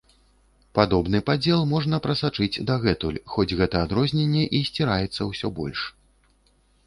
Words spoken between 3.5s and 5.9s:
гэта адрозненне і сціраецца ўсё больш.